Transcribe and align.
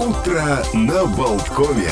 Утро 0.00 0.62
на 0.72 1.04
Болткове. 1.04 1.90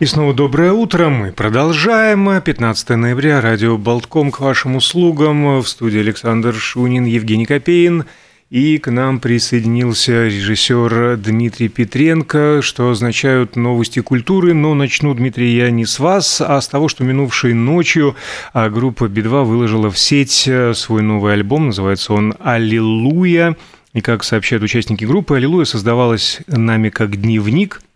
И 0.00 0.04
снова 0.04 0.34
доброе 0.34 0.72
утро. 0.72 1.08
Мы 1.08 1.32
продолжаем. 1.32 2.42
15 2.42 2.90
ноября. 2.90 3.40
Радио 3.40 3.78
Болтком 3.78 4.30
к 4.30 4.40
вашим 4.40 4.76
услугам. 4.76 5.60
В 5.62 5.66
студии 5.66 6.00
Александр 6.00 6.52
Шунин, 6.52 7.06
Евгений 7.06 7.46
Копеин. 7.46 8.04
И 8.50 8.76
к 8.76 8.90
нам 8.90 9.18
присоединился 9.18 10.26
режиссер 10.26 11.16
Дмитрий 11.16 11.68
Петренко, 11.68 12.60
что 12.60 12.90
означают 12.90 13.56
новости 13.56 14.00
культуры. 14.00 14.52
Но 14.52 14.74
начну, 14.74 15.14
Дмитрий, 15.14 15.56
я 15.56 15.70
не 15.70 15.86
с 15.86 15.98
вас, 15.98 16.42
а 16.42 16.60
с 16.60 16.68
того, 16.68 16.88
что 16.88 17.02
минувшей 17.02 17.54
ночью 17.54 18.14
а, 18.52 18.68
группа 18.68 19.08
Би-2 19.08 19.44
выложила 19.44 19.90
в 19.90 19.98
сеть 19.98 20.46
э, 20.46 20.74
свой 20.74 21.00
новый 21.00 21.32
альбом. 21.32 21.68
Называется 21.68 22.12
он 22.12 22.34
«Аллилуйя». 22.38 23.56
И 23.96 24.02
как 24.02 24.24
сообщают 24.24 24.62
участники 24.62 25.06
группы, 25.06 25.36
«Аллилуйя» 25.36 25.64
создавалась 25.64 26.40
нами 26.46 26.90
как 26.90 27.20
дневник– 27.20 27.80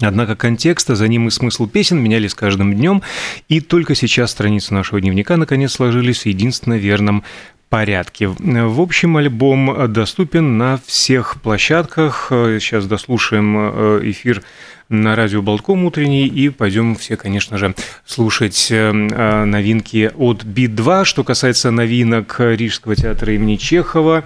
Однако 0.00 0.36
контекст, 0.36 0.90
а 0.90 0.94
за 0.94 1.08
ним 1.08 1.26
и 1.26 1.30
смысл 1.30 1.66
песен 1.66 1.98
менялись 1.98 2.32
каждым 2.32 2.72
днем, 2.72 3.02
и 3.48 3.60
только 3.60 3.96
сейчас 3.96 4.30
страницы 4.30 4.72
нашего 4.72 5.00
дневника 5.00 5.36
наконец 5.36 5.72
сложились 5.72 6.20
в 6.22 6.26
единственно 6.26 6.74
верном 6.74 7.24
порядке. 7.68 8.28
В 8.28 8.80
общем, 8.80 9.16
альбом 9.16 9.92
доступен 9.92 10.56
на 10.56 10.80
всех 10.86 11.42
площадках. 11.42 12.28
Сейчас 12.30 12.86
дослушаем 12.86 13.56
э, 13.58 14.00
эфир 14.04 14.42
на 14.88 15.16
радио 15.16 15.42
Болтком 15.42 15.84
утренний 15.84 16.26
и 16.28 16.48
пойдем 16.48 16.94
все, 16.94 17.16
конечно 17.16 17.58
же, 17.58 17.74
слушать 18.06 18.68
э, 18.70 18.92
новинки 18.92 20.10
от 20.16 20.44
Би-2. 20.44 21.04
Что 21.04 21.24
касается 21.24 21.70
новинок 21.72 22.36
Рижского 22.38 22.94
театра 22.94 23.34
имени 23.34 23.56
Чехова, 23.56 24.24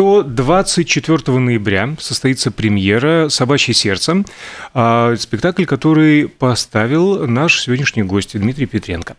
то 0.00 0.22
24 0.22 1.38
ноября 1.38 1.94
состоится 1.98 2.50
премьера 2.50 3.28
«Собачье 3.28 3.74
сердце», 3.74 4.24
а, 4.72 5.14
спектакль, 5.16 5.66
который 5.66 6.26
поставил 6.26 7.26
наш 7.28 7.60
сегодняшний 7.60 8.02
гость 8.02 8.32
Дмитрий 8.32 8.64
Петренко. 8.64 9.18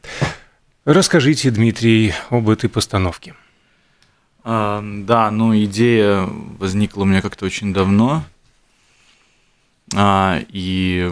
Расскажите, 0.83 1.51
Дмитрий, 1.51 2.15
об 2.31 2.49
этой 2.49 2.67
постановке. 2.67 3.35
А, 4.43 4.83
да, 4.83 5.29
ну 5.29 5.55
идея 5.55 6.27
возникла 6.57 7.03
у 7.03 7.05
меня 7.05 7.21
как-то 7.21 7.45
очень 7.45 7.75
давно. 7.75 8.23
А, 9.93 10.41
и 10.49 11.11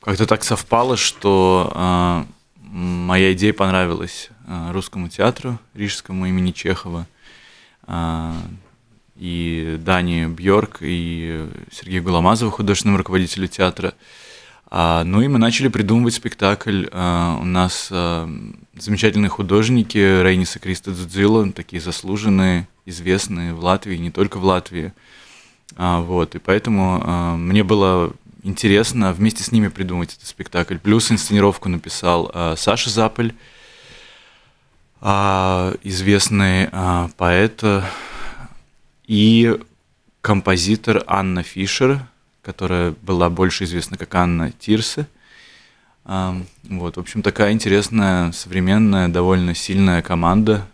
как-то 0.00 0.24
так 0.24 0.42
совпало, 0.42 0.96
что 0.96 1.70
а, 1.74 2.26
моя 2.62 3.34
идея 3.34 3.52
понравилась 3.52 4.30
а, 4.46 4.72
русскому 4.72 5.10
театру 5.10 5.58
рижскому 5.74 6.24
имени 6.24 6.52
Чехова. 6.52 7.06
И 9.18 9.78
Дани 9.80 10.26
Бьорк, 10.26 10.78
и 10.80 11.48
Сергею 11.72 12.02
Голомазову, 12.02 12.50
художественному 12.50 12.98
руководителю 12.98 13.48
театра. 13.48 13.94
А, 14.68 15.04
ну 15.04 15.20
и 15.22 15.28
мы 15.28 15.38
начали 15.38 15.68
придумывать 15.68 16.14
спектакль. 16.14 16.86
А, 16.90 17.38
у 17.40 17.44
нас 17.44 17.88
а, 17.90 18.28
замечательные 18.74 19.28
художники, 19.28 19.96
Рейнис 19.96 20.56
и 20.56 20.58
Криста 20.58 20.90
Дзудзило, 20.90 21.50
такие 21.52 21.80
заслуженные, 21.80 22.68
известные 22.84 23.54
в 23.54 23.64
Латвии, 23.64 23.96
не 23.96 24.10
только 24.10 24.38
в 24.38 24.44
Латвии. 24.44 24.92
Вот, 25.76 26.36
и 26.36 26.38
поэтому 26.38 27.36
мне 27.36 27.64
было 27.64 28.12
интересно 28.44 29.12
вместе 29.12 29.42
с 29.42 29.50
ними 29.50 29.66
придумать 29.66 30.14
этот 30.14 30.28
спектакль. 30.28 30.78
Плюс 30.78 31.10
инсценировку 31.10 31.68
написал 31.68 32.32
Саша 32.56 32.88
Запель, 32.88 33.34
а, 35.00 35.74
известный 35.82 36.70
поэт, 37.16 37.62
и 39.06 39.58
композитор 40.20 41.02
Анна 41.06 41.42
Фишер, 41.42 42.00
которая 42.42 42.94
была 43.02 43.30
больше 43.30 43.64
известна 43.64 43.96
как 43.96 44.14
Анна 44.14 44.52
Тирсе. 44.52 45.06
Вот, 46.04 46.96
в 46.96 47.00
общем, 47.00 47.22
такая 47.22 47.52
интересная, 47.52 48.32
современная, 48.32 49.08
довольно 49.08 49.54
сильная 49.54 50.02
команда 50.02 50.66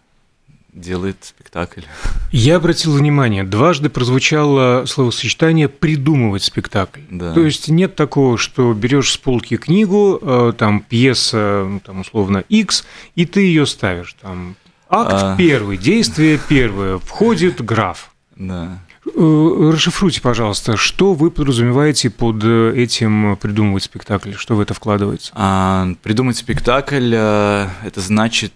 делает 0.73 1.19
спектакль. 1.21 1.83
Я 2.31 2.57
обратил 2.57 2.95
внимание, 2.95 3.45
дважды 3.45 3.91
прозвучало 3.91 4.85
словосочетание 4.87 5.69
«придумывать 5.69 6.43
спектакль». 6.43 7.01
Да. 7.11 7.35
То 7.35 7.41
есть 7.41 7.69
нет 7.69 7.95
такого, 7.95 8.39
что 8.39 8.73
берешь 8.73 9.13
с 9.13 9.19
полки 9.19 9.59
книгу, 9.59 10.19
э, 10.21 10.53
там 10.57 10.81
пьеса, 10.81 11.67
ну, 11.69 11.81
там 11.81 12.01
условно 12.01 12.45
X, 12.49 12.87
и 13.17 13.27
ты 13.27 13.41
ее 13.43 13.67
ставишь. 13.67 14.15
Там 14.21 14.57
акт 14.89 15.13
а... 15.13 15.37
первый, 15.37 15.77
действие 15.77 16.41
первое, 16.49 16.97
входит 16.99 17.63
граф. 17.63 18.12
Да. 18.49 18.79
Э, 19.05 19.71
расшифруйте, 19.73 20.21
пожалуйста, 20.21 20.77
что 20.77 21.15
вы 21.15 21.31
подразумеваете 21.31 22.11
под 22.11 22.43
э, 22.43 22.73
этим 22.77 23.37
придумывать 23.37 23.85
спектакль? 23.85 24.33
Что 24.35 24.57
в 24.57 24.61
это 24.61 24.75
вкладывается? 24.75 25.33
А, 25.35 25.89
придумать 26.03 26.37
спектакль 26.37 27.13
э,– 27.15 27.69
это 27.85 28.01
значит 28.01 28.53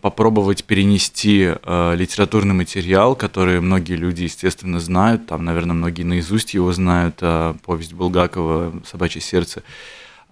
попробовать 0.00 0.64
перенести 0.64 1.54
литературный 1.66 2.54
материал, 2.54 3.14
который 3.14 3.60
многие 3.60 3.94
люди, 3.94 4.24
естественно, 4.24 4.80
знают. 4.80 5.26
Там, 5.26 5.44
наверное, 5.44 5.74
многие 5.74 6.02
наизусть 6.02 6.54
его 6.54 6.72
знают, 6.72 7.16
повесть 7.64 7.92
Булгакова 7.92 8.72
«Собачье 8.86 9.20
сердце». 9.20 9.62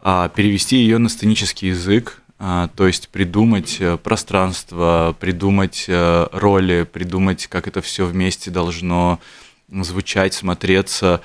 А 0.03 0.29
перевести 0.29 0.77
ее 0.77 0.99
на 0.99 1.09
сценический 1.09 1.71
язык, 1.71 2.23
то 2.39 2.87
есть 2.87 3.09
придумать 3.09 3.79
э, 3.81 3.97
пространство, 3.97 5.17
придумать 5.19 5.87
э, 5.89 6.27
роли, 6.33 6.87
придумать, 6.91 7.47
как 7.47 7.67
это 7.67 7.81
все 7.81 8.05
вместе 8.05 8.51
должно 8.51 9.21
звучать, 9.71 10.35
смотреться, 10.35 11.23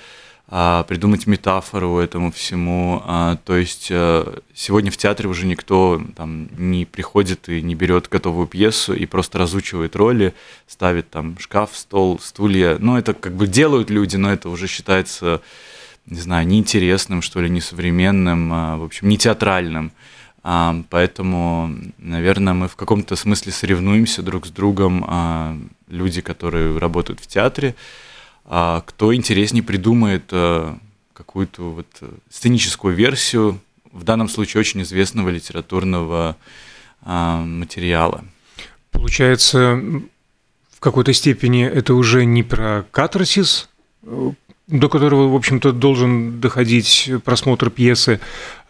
а, 0.54 0.84
придумать 0.84 1.28
метафору 1.28 2.00
этому 2.00 2.32
всему. 2.32 3.02
А, 3.06 3.38
то 3.46 3.56
есть 3.56 3.88
э, 3.90 4.40
сегодня 4.54 4.90
в 4.90 4.98
театре 4.98 5.30
уже 5.30 5.46
никто 5.46 6.02
там 6.16 6.50
не 6.58 6.86
приходит 6.86 7.48
и 7.48 7.62
не 7.62 7.76
берет 7.76 8.10
готовую 8.10 8.48
пьесу 8.48 8.94
и 8.94 9.06
просто 9.06 9.38
разучивает 9.38 9.96
роли, 9.96 10.34
ставит 10.68 11.10
там 11.10 11.38
шкаф, 11.40 11.72
стол, 11.74 12.20
стулья. 12.20 12.78
Ну, 12.80 12.98
это 12.98 13.14
как 13.14 13.34
бы 13.34 13.48
делают 13.48 13.90
люди, 13.90 14.18
но 14.18 14.32
это 14.32 14.50
уже 14.50 14.68
считается, 14.68 15.42
не 16.06 16.20
знаю, 16.20 16.48
неинтересным, 16.48 17.22
что 17.22 17.42
ли, 17.42 17.50
несовременным, 17.50 18.80
в 18.80 18.84
общем, 18.84 19.08
не 19.08 19.18
театральным. 19.18 19.94
А, 20.44 20.84
поэтому, 20.90 21.76
наверное, 21.98 22.54
мы 22.54 22.68
в 22.68 22.76
каком-то 22.76 23.16
смысле 23.16 23.52
соревнуемся 23.52 24.24
друг 24.24 24.48
с 24.48 24.50
другом, 24.50 25.06
а, 25.08 25.58
люди, 25.88 26.22
которые 26.22 26.78
работают 26.78 27.20
в 27.20 27.28
театре, 27.28 27.76
а, 28.46 28.82
кто 28.86 29.14
интереснее 29.14 29.64
придумает 29.64 30.24
а, 30.32 30.78
какую-то 31.14 31.72
вот 31.72 31.88
сценическую 32.30 32.96
версию, 32.96 33.60
в 33.92 34.04
данном 34.04 34.30
случае 34.30 34.62
очень 34.62 34.82
известного 34.82 35.30
литературного 35.30 36.38
материала. 37.04 38.24
Получается, 38.92 39.82
в 40.72 40.80
какой-то 40.80 41.14
степени 41.14 41.66
это 41.66 41.94
уже 41.96 42.26
не 42.26 42.44
про 42.44 42.86
катарсис, 42.92 43.70
до 44.72 44.90
которого, 44.90 45.28
в 45.28 45.36
общем-то, 45.36 45.72
должен 45.74 46.40
доходить 46.40 47.12
просмотр 47.24 47.70
пьесы, 47.70 48.20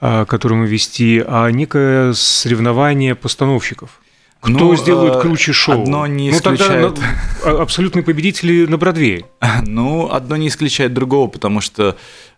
а, 0.01 0.25
которую 0.25 0.61
мы 0.61 0.67
вести, 0.67 1.23
а 1.25 1.49
некое 1.49 2.13
соревнование 2.13 3.15
постановщиков. 3.15 4.01
Кто 4.41 4.51
ну, 4.51 4.75
сделает 4.75 5.17
э, 5.17 5.21
круче 5.21 5.53
шоу? 5.53 5.83
Одно 5.83 6.07
не 6.07 6.31
исключает... 6.31 6.81
Ну, 6.81 6.89
тогда 6.89 7.07
а, 7.45 7.61
абсолютные 7.61 8.03
победители 8.03 8.65
на 8.65 8.77
Бродвее. 8.77 9.25
Ну, 9.65 10.11
одно 10.11 10.35
не 10.35 10.47
исключает 10.47 10.93
другого, 10.93 11.27
потому 11.27 11.61
что 11.61 11.95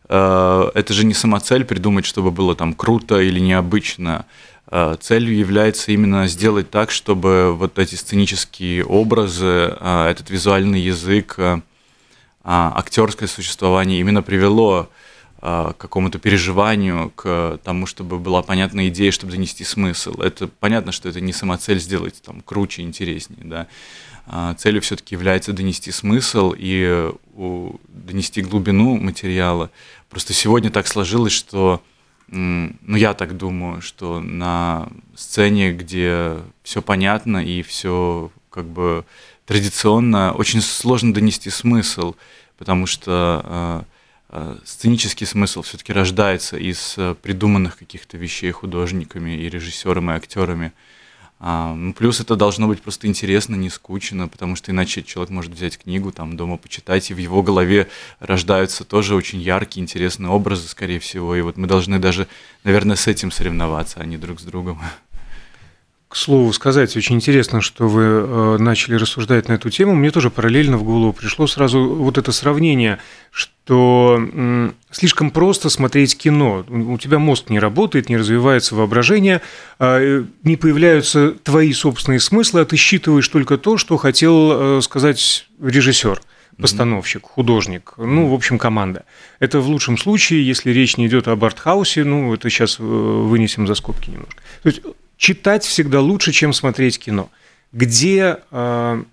э, 0.10 0.72
это 0.76 0.94
же 0.94 1.06
не 1.06 1.14
самоцель 1.14 1.64
придумать, 1.64 2.06
чтобы 2.06 2.32
было 2.32 2.56
там 2.56 2.74
круто 2.74 3.22
или 3.22 3.40
необычно. 3.40 4.26
Э, 4.70 4.96
целью 5.00 5.38
является 5.38 5.94
именно 5.94 6.28
сделать 6.28 6.70
так, 6.70 6.92
чтобы 6.92 7.54
вот 7.56 7.80
эти 7.80 7.96
сценические 7.96 8.84
образы, 8.84 9.74
э, 9.80 10.08
этот 10.10 10.30
визуальный 10.30 10.82
язык, 10.82 11.36
э, 11.38 11.62
актерское 12.44 13.28
существование 13.28 14.00
именно 14.00 14.22
привело 14.22 14.90
а, 15.46 15.74
к 15.74 15.78
какому-то 15.78 16.20
переживанию, 16.20 17.12
к 17.16 17.60
тому, 17.64 17.86
чтобы 17.86 18.18
была 18.18 18.42
понятная 18.42 18.88
идея, 18.88 19.12
чтобы 19.12 19.34
донести 19.34 19.66
смысл. 19.66 20.22
Это 20.22 20.48
понятно, 20.48 20.94
что 20.94 21.10
это 21.10 21.20
не 21.20 21.34
самоцель 21.34 21.82
сделать 21.82 22.22
там 22.22 22.40
круче, 22.42 22.82
интереснее, 22.82 23.42
да. 23.44 23.68
А, 24.26 24.54
целью 24.54 24.82
все-таки 24.82 25.16
является 25.16 25.52
донести 25.52 25.92
смысл 25.92 26.54
и 26.58 27.12
донести 27.90 28.42
глубину 28.42 28.96
материала. 28.96 29.70
Просто 30.10 30.32
сегодня 30.32 30.70
так 30.70 30.88
сложилось, 30.88 31.34
что, 31.34 31.84
ну 32.30 32.96
я 32.96 33.14
так 33.14 33.36
думаю, 33.36 33.82
что 33.82 34.22
на 34.22 34.88
сцене, 35.14 35.74
где 35.74 36.38
все 36.64 36.82
понятно 36.82 37.44
и 37.44 37.64
все 37.64 38.32
как 38.50 38.66
бы 38.66 39.04
традиционно 39.46 40.34
очень 40.34 40.62
сложно 40.62 41.14
донести 41.14 41.50
смысл, 41.50 42.16
потому 42.58 42.86
что 42.86 43.86
э, 44.30 44.56
э, 44.56 44.58
сценический 44.66 45.28
смысл 45.28 45.62
все-таки 45.62 45.94
рождается 45.94 46.58
из 46.58 46.96
э, 46.98 47.16
придуманных 47.22 47.78
каких-то 47.78 48.18
вещей 48.18 48.52
художниками 48.52 49.38
и 49.38 49.50
режиссерами, 49.50 50.12
и 50.12 50.16
актерами. 50.16 50.72
А, 51.46 51.76
ну, 51.76 51.94
плюс 51.94 52.22
это 52.22 52.38
должно 52.38 52.70
быть 52.70 52.82
просто 52.82 53.08
интересно, 53.08 53.56
не 53.56 53.70
скучно, 53.70 54.30
потому 54.30 54.56
что 54.56 54.72
иначе 54.72 55.04
человек 55.04 55.30
может 55.30 55.52
взять 55.52 55.78
книгу, 55.78 56.14
там 56.14 56.38
дома 56.38 56.56
почитать, 56.56 57.12
и 57.12 57.14
в 57.14 57.18
его 57.18 57.44
голове 57.44 57.90
рождаются 58.20 58.86
тоже 58.86 59.14
очень 59.14 59.42
яркие, 59.42 59.84
интересные 59.84 60.30
образы, 60.30 60.70
скорее 60.70 61.00
всего. 61.00 61.36
И 61.36 61.42
вот 61.42 61.58
мы 61.58 61.68
должны 61.68 62.00
даже, 62.00 62.30
наверное, 62.64 62.96
с 62.96 63.08
этим 63.08 63.30
соревноваться, 63.30 64.00
а 64.00 64.06
не 64.06 64.16
друг 64.18 64.40
с 64.40 64.44
другом. 64.44 64.80
К 66.14 66.16
слову 66.16 66.54
сказать, 66.54 66.96
очень 66.96 67.16
интересно, 67.16 67.60
что 67.60 67.88
вы 67.88 68.04
э, 68.04 68.58
начали 68.60 68.94
рассуждать 68.94 69.48
на 69.48 69.54
эту 69.54 69.72
тему. 69.72 69.96
Мне 69.96 70.12
тоже 70.12 70.30
параллельно 70.30 70.78
в 70.78 70.84
голову 70.84 71.12
пришло 71.12 71.48
сразу 71.48 71.84
вот 71.84 72.20
это 72.20 72.32
сравнение, 72.32 73.00
что 73.32 74.22
слишком 74.92 75.32
просто 75.32 75.70
смотреть 75.70 76.16
кино. 76.16 76.66
У 76.70 77.00
тебя 77.00 77.18
мозг 77.18 77.50
не 77.50 77.58
работает, 77.58 78.10
не 78.10 78.18
развивается 78.18 78.76
воображение, 78.76 79.42
а, 79.80 80.00
э, 80.00 80.24
не 80.44 80.56
появляются 80.56 81.32
твои 81.32 81.74
собственные 81.74 82.20
смыслы, 82.20 82.62
а 82.62 82.66
ты 82.66 82.78
считываешь 82.78 83.28
только 83.28 83.58
то, 83.58 83.80
что 83.80 83.98
хотел 83.98 84.78
э, 84.78 84.82
сказать 84.84 85.48
режиссер 85.60 86.22
постановщик, 86.60 87.24
художник, 87.24 87.96
ну, 87.98 88.28
в 88.28 88.36
общем, 88.36 88.60
команда. 88.60 89.06
Это 89.40 89.60
в 89.60 89.68
лучшем 89.68 89.98
случае, 89.98 90.46
если 90.46 90.70
речь 90.70 90.98
не 90.98 91.08
идет 91.08 91.28
об 91.28 91.44
артхаусе, 91.44 92.04
ну, 92.04 92.32
это 92.32 92.52
сейчас 92.52 92.78
вынесем 92.78 93.66
за 93.66 93.74
скобки 93.74 94.12
немножко. 94.12 94.40
То 94.62 94.70
есть 94.70 94.84
читать 95.24 95.64
всегда 95.64 96.02
лучше, 96.02 96.34
чем 96.34 96.52
смотреть 96.52 97.00
кино. 97.00 97.30
Где 97.72 98.40
э, 98.52 99.04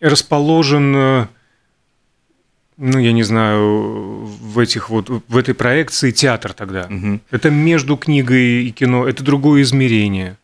расположен, 0.00 0.92
ну, 2.76 2.98
я 2.98 3.12
не 3.12 3.24
знаю, 3.24 4.26
в 4.26 4.60
этих 4.60 4.90
вот, 4.90 5.08
в 5.08 5.36
этой 5.36 5.54
проекции 5.54 6.12
театр 6.12 6.52
тогда? 6.52 6.86
Угу. 6.88 7.20
Это 7.32 7.50
между 7.50 7.96
книгой 7.96 8.64
и 8.64 8.70
кино, 8.70 9.08
это 9.08 9.24
другое 9.24 9.62
измерение. 9.62 10.36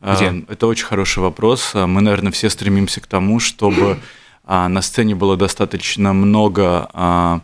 Где? 0.00 0.42
Это 0.48 0.66
очень 0.66 0.86
хороший 0.86 1.18
вопрос. 1.18 1.74
Мы, 1.74 2.00
наверное, 2.00 2.32
все 2.32 2.48
стремимся 2.48 3.02
к 3.02 3.06
тому, 3.06 3.40
чтобы 3.40 3.98
а, 4.44 4.68
на 4.68 4.80
сцене 4.80 5.14
было 5.14 5.36
достаточно 5.36 6.14
много 6.14 6.88
а, 6.94 7.40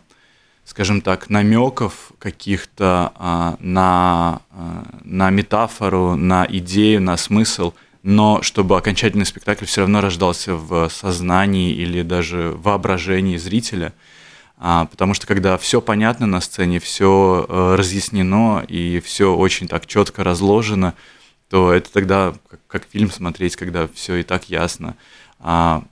скажем 0.65 1.01
так, 1.01 1.29
намеков 1.29 2.11
каких-то 2.19 3.11
а, 3.15 3.57
на, 3.59 4.41
а, 4.51 4.85
на 5.03 5.29
метафору, 5.29 6.15
на 6.15 6.45
идею, 6.49 7.01
на 7.01 7.17
смысл, 7.17 7.73
но 8.01 8.41
чтобы 8.41 8.77
окончательный 8.77 9.25
спектакль 9.25 9.65
все 9.65 9.81
равно 9.81 10.01
рождался 10.01 10.55
в 10.55 10.89
сознании 10.89 11.73
или 11.73 12.01
даже 12.01 12.53
воображении 12.57 13.37
зрителя. 13.37 13.93
А, 14.57 14.85
потому 14.85 15.13
что 15.13 15.27
когда 15.27 15.57
все 15.57 15.81
понятно 15.81 16.25
на 16.25 16.39
сцене, 16.39 16.79
все 16.79 17.45
а, 17.47 17.75
разъяснено 17.75 18.63
и 18.67 19.01
все 19.01 19.35
очень 19.35 19.67
так 19.67 19.85
четко 19.85 20.23
разложено, 20.23 20.93
то 21.49 21.73
это 21.73 21.91
тогда 21.91 22.33
как, 22.49 22.59
как 22.67 22.87
фильм 22.89 23.11
смотреть, 23.11 23.55
когда 23.57 23.87
все 23.93 24.15
и 24.15 24.23
так 24.23 24.49
ясно. 24.49 24.95
А, 25.39 25.83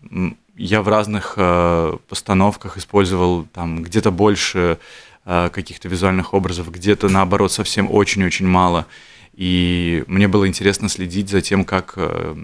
я 0.61 0.81
в 0.81 0.87
разных 0.87 1.33
э, 1.37 1.97
постановках 2.07 2.77
использовал 2.77 3.45
там 3.53 3.81
где-то 3.81 4.11
больше 4.11 4.77
э, 5.25 5.49
каких-то 5.51 5.87
визуальных 5.87 6.33
образов, 6.33 6.71
где-то 6.71 7.09
наоборот 7.09 7.51
совсем 7.51 7.91
очень-очень 7.91 8.47
мало. 8.47 8.85
И 9.33 10.03
мне 10.07 10.27
было 10.27 10.47
интересно 10.47 10.89
следить 10.89 11.29
за 11.29 11.41
тем, 11.41 11.65
как, 11.65 11.93
э, 11.95 12.35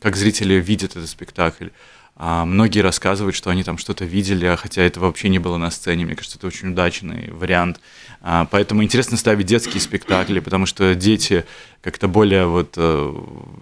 как 0.00 0.16
зрители 0.16 0.54
видят 0.54 0.96
этот 0.96 1.08
спектакль. 1.08 1.68
А 2.16 2.44
многие 2.44 2.80
рассказывают, 2.80 3.34
что 3.34 3.50
они 3.50 3.64
там 3.64 3.78
что-то 3.78 4.04
видели, 4.04 4.44
а 4.46 4.56
хотя 4.56 4.82
это 4.82 5.00
вообще 5.00 5.28
не 5.28 5.38
было 5.38 5.56
на 5.56 5.70
сцене. 5.70 6.04
Мне 6.04 6.14
кажется, 6.14 6.38
это 6.38 6.46
очень 6.46 6.70
удачный 6.70 7.30
вариант. 7.30 7.80
А, 8.20 8.46
поэтому 8.50 8.82
интересно 8.82 9.16
ставить 9.16 9.46
детские 9.46 9.80
спектакли, 9.80 10.40
потому 10.40 10.66
что 10.66 10.94
дети 10.94 11.44
как-то 11.80 12.08
более, 12.08 12.46
вот, 12.46 12.74
э, 12.76 13.14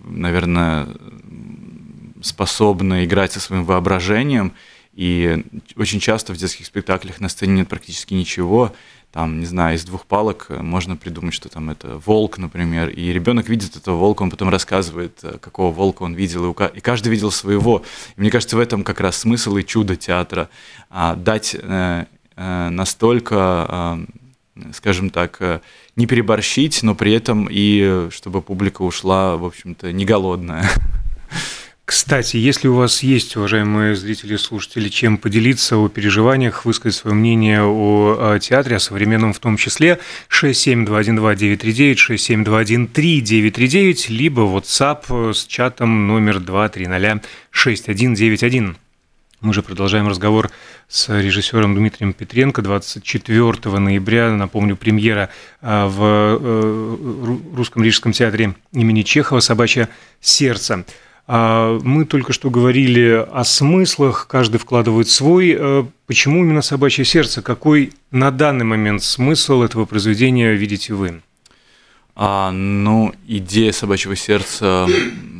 наверное, 0.04 0.88
способны 2.22 3.04
играть 3.04 3.32
со 3.32 3.40
своим 3.40 3.64
воображением, 3.64 4.54
и 4.92 5.44
очень 5.76 6.00
часто 6.00 6.34
в 6.34 6.36
детских 6.36 6.66
спектаклях 6.66 7.20
на 7.20 7.28
сцене 7.28 7.54
нет 7.54 7.68
практически 7.68 8.14
ничего. 8.14 8.72
Там, 9.12 9.40
не 9.40 9.46
знаю, 9.46 9.76
из 9.76 9.84
двух 9.84 10.06
палок 10.06 10.46
можно 10.50 10.96
придумать, 10.96 11.34
что 11.34 11.48
там 11.48 11.70
это 11.70 12.00
волк, 12.04 12.38
например, 12.38 12.90
и 12.90 13.12
ребенок 13.12 13.48
видит 13.48 13.76
этого 13.76 13.96
волка, 13.96 14.22
он 14.22 14.30
потом 14.30 14.50
рассказывает, 14.50 15.18
э, 15.22 15.38
какого 15.40 15.72
волка 15.72 16.04
он 16.04 16.14
видел, 16.14 16.52
и 16.52 16.80
каждый 16.80 17.08
видел 17.08 17.32
своего. 17.32 17.82
И 18.16 18.20
мне 18.20 18.30
кажется, 18.30 18.56
в 18.56 18.60
этом 18.60 18.84
как 18.84 19.00
раз 19.00 19.16
смысл 19.16 19.56
и 19.56 19.64
чудо 19.64 19.96
театра. 19.96 20.48
А, 20.90 21.16
дать 21.16 21.56
э, 21.58 22.04
э, 22.36 22.68
настолько, 22.68 23.98
скажем 24.72 25.10
так, 25.10 25.62
не 25.96 26.06
переборщить, 26.06 26.82
но 26.84 26.94
при 26.94 27.12
этом 27.12 27.48
и 27.50 28.08
чтобы 28.12 28.42
публика 28.42 28.82
ушла, 28.82 29.36
в 29.36 29.44
общем-то, 29.44 29.92
не 29.92 30.04
голодная. 30.04 30.70
Кстати, 31.90 32.36
если 32.36 32.68
у 32.68 32.76
вас 32.76 33.02
есть, 33.02 33.36
уважаемые 33.36 33.96
зрители 33.96 34.34
и 34.34 34.36
слушатели, 34.36 34.88
чем 34.88 35.18
поделиться 35.18 35.76
о 35.76 35.88
переживаниях, 35.88 36.64
высказать 36.64 36.96
свое 36.96 37.16
мнение 37.16 37.64
о, 37.64 38.38
театре, 38.38 38.76
о 38.76 38.78
современном 38.78 39.32
в 39.32 39.40
том 39.40 39.56
числе, 39.56 39.98
67212-939, 40.28 41.96
67213-939, 42.94 44.08
либо 44.08 44.42
WhatsApp 44.42 45.34
с 45.34 45.44
чатом 45.46 46.06
номер 46.06 46.36
2306191. 46.36 48.76
Мы 49.40 49.52
же 49.52 49.62
продолжаем 49.62 50.06
разговор 50.06 50.48
с 50.86 51.08
режиссером 51.08 51.74
Дмитрием 51.74 52.12
Петренко 52.12 52.62
24 52.62 53.78
ноября, 53.80 54.30
напомню, 54.30 54.76
премьера 54.76 55.28
а, 55.60 55.88
в 55.88 56.38
э, 56.40 57.56
Русском 57.56 57.82
рижском 57.82 58.12
театре 58.12 58.54
имени 58.72 59.02
Чехова 59.02 59.40
«Собачье 59.40 59.88
сердце». 60.20 60.84
А, 61.26 61.78
мы 61.82 62.04
только 62.04 62.32
что 62.32 62.50
говорили 62.50 63.26
о 63.32 63.44
смыслах, 63.44 64.26
каждый 64.28 64.58
вкладывает 64.58 65.08
свой. 65.08 65.56
А, 65.58 65.86
почему 66.06 66.42
именно 66.44 66.62
«Собачье 66.62 67.04
сердце»? 67.04 67.42
Какой 67.42 67.92
на 68.10 68.30
данный 68.30 68.64
момент 68.64 69.02
смысл 69.02 69.62
этого 69.62 69.84
произведения 69.84 70.52
видите 70.52 70.94
вы? 70.94 71.22
А, 72.16 72.50
ну, 72.50 73.14
идея 73.26 73.72
«Собачьего 73.72 74.16
сердца», 74.16 74.86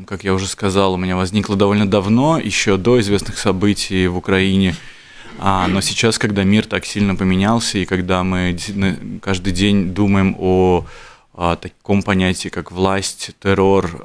как 0.06 0.25
я 0.25 0.35
уже 0.35 0.47
сказал, 0.47 0.94
у 0.94 0.97
меня 0.97 1.17
возникла 1.17 1.56
довольно 1.56 1.88
давно, 1.88 2.38
еще 2.38 2.76
до 2.76 2.99
известных 3.00 3.38
событий 3.38 4.06
в 4.06 4.17
Украине. 4.17 4.75
А, 5.38 5.69
но 5.69 5.81
сейчас, 5.81 6.19
когда 6.19 6.43
мир 6.44 6.67
так 6.67 6.85
сильно 6.85 7.15
поменялся, 7.15 7.79
и 7.79 7.85
когда 7.85 8.25
мы 8.25 8.56
каждый 9.23 9.53
день 9.53 9.94
думаем 9.94 10.37
о 10.38 10.85
таком 11.35 12.03
понятии, 12.03 12.49
как 12.49 12.73
власть, 12.73 13.31
террор, 13.41 14.05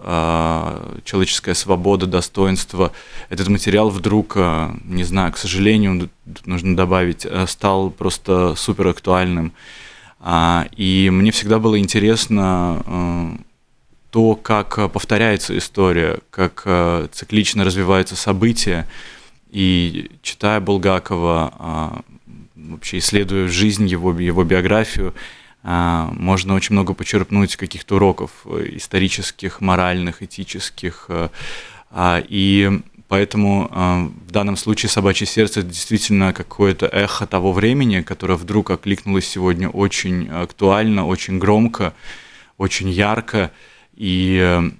человеческая 1.03 1.53
свобода, 1.53 2.05
достоинство. 2.05 2.91
Этот 3.29 3.47
материал 3.49 3.89
вдруг, 3.89 4.35
не 4.35 5.03
знаю, 5.03 5.33
к 5.33 5.37
сожалению, 5.37 6.09
нужно 6.45 6.75
добавить, 6.77 7.27
стал 7.47 7.89
просто 7.89 8.55
супер 8.55 8.87
актуальным. 8.87 9.53
И 10.77 11.09
мне 11.11 11.31
всегда 11.31 11.59
было 11.59 11.77
интересно 11.77 13.37
то, 14.11 14.35
как 14.35 14.91
повторяется 14.93 15.57
история, 15.57 16.19
как 16.29 16.65
циклично 17.11 17.65
развиваются 17.65 18.15
события. 18.15 18.87
И 19.49 20.11
читая 20.21 20.59
Булгакова, 20.61 22.03
вообще 22.55 22.97
исследуя 22.99 23.47
жизнь 23.47 23.87
его, 23.87 24.13
его 24.13 24.43
биографию, 24.43 25.13
а, 25.13 25.44
можно 25.65 26.53
очень 26.53 26.73
много 26.73 26.93
почерпнуть 26.93 27.55
каких-то 27.55 27.95
уроков 27.95 28.29
э, 28.45 28.67
исторических, 28.73 29.61
моральных, 29.61 30.21
этических. 30.21 31.07
Э, 31.09 31.29
а, 31.89 32.23
и 32.29 32.81
поэтому 33.07 33.71
э, 33.71 34.09
в 34.27 34.31
данном 34.31 34.57
случае 34.57 34.91
«Собачье 34.91 35.25
сердце» 35.25 35.61
это 35.61 35.69
действительно 35.69 36.33
какое-то 36.33 36.85
эхо 36.85 37.25
того 37.25 37.51
времени, 37.51 38.01
которое 38.01 38.35
вдруг 38.35 38.69
окликнулось 38.69 39.27
сегодня 39.27 39.67
очень 39.67 40.29
актуально, 40.29 41.07
очень 41.07 41.39
громко, 41.39 41.95
очень 42.59 42.89
ярко. 42.89 43.51
И 43.95 44.71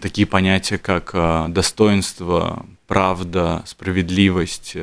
такие 0.00 0.26
понятия, 0.26 0.78
как 0.78 1.52
достоинство, 1.52 2.64
правда, 2.86 3.64
справедливость, 3.66 4.76